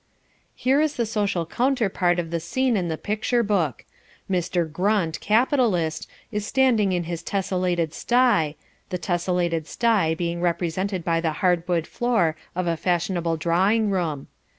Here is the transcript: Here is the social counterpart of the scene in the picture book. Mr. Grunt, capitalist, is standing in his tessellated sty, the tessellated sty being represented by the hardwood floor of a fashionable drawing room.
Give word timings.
Here 0.55 0.81
is 0.81 0.95
the 0.95 1.05
social 1.05 1.45
counterpart 1.45 2.17
of 2.17 2.31
the 2.31 2.39
scene 2.39 2.75
in 2.75 2.87
the 2.87 2.97
picture 2.97 3.43
book. 3.43 3.85
Mr. 4.27 4.65
Grunt, 4.65 5.19
capitalist, 5.19 6.09
is 6.31 6.43
standing 6.43 6.91
in 6.91 7.03
his 7.03 7.21
tessellated 7.21 7.93
sty, 7.93 8.55
the 8.89 8.97
tessellated 8.97 9.67
sty 9.67 10.15
being 10.15 10.41
represented 10.41 11.05
by 11.05 11.21
the 11.21 11.33
hardwood 11.45 11.85
floor 11.85 12.35
of 12.55 12.65
a 12.65 12.77
fashionable 12.77 13.37
drawing 13.37 13.91
room. 13.91 14.25